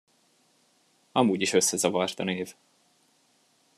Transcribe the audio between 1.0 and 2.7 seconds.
Amúgy is összezavart a név.